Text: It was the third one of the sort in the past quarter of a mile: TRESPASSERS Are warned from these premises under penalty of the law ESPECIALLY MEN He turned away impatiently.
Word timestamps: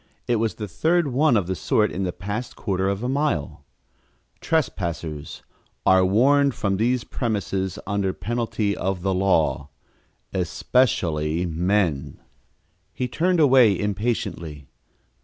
It 0.27 0.37
was 0.37 0.55
the 0.55 0.67
third 0.67 1.09
one 1.09 1.37
of 1.37 1.45
the 1.45 1.53
sort 1.55 1.91
in 1.91 2.05
the 2.05 2.11
past 2.11 2.55
quarter 2.55 2.89
of 2.89 3.03
a 3.03 3.07
mile: 3.07 3.63
TRESPASSERS 4.39 5.43
Are 5.85 6.03
warned 6.03 6.55
from 6.55 6.77
these 6.77 7.03
premises 7.03 7.77
under 7.85 8.11
penalty 8.11 8.75
of 8.75 9.03
the 9.03 9.13
law 9.13 9.69
ESPECIALLY 10.33 11.45
MEN 11.45 12.19
He 12.91 13.07
turned 13.07 13.39
away 13.39 13.79
impatiently. 13.79 14.65